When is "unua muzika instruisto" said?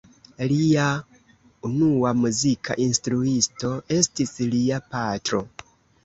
1.67-3.69